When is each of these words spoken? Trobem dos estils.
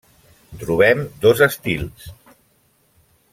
Trobem 0.61 1.03
dos 1.25 1.43
estils. 1.47 2.09